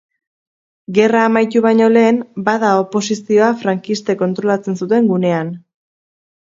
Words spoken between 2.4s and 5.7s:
bada oposizioa frankistek kontrolatzen zuten gunean.